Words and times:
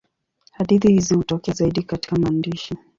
Hadithi 0.51 0.87
hizi 0.93 1.15
hutokea 1.15 1.53
zaidi 1.53 1.83
katika 1.83 2.15
maandishi. 2.15 2.75